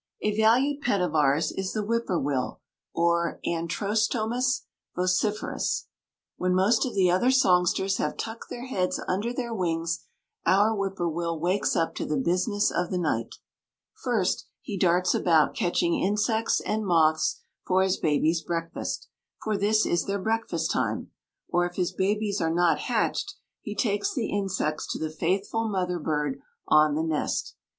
[0.23, 2.59] A valued pet of ours is the whippoorwill
[2.91, 4.61] or Antrostomus
[4.97, 5.89] vociferus.
[6.37, 10.03] When most of the other songsters have tucked their heads under their wings
[10.43, 13.35] our whippoorwill wakes up to the business of the night.
[13.93, 19.07] First, he darts about catching insects and moths for his babies' breakfast
[19.43, 21.11] for this is their breakfast time
[21.47, 25.99] or if his babies are not hatched he takes the insects to the faithful mother
[25.99, 27.53] bird on the nest.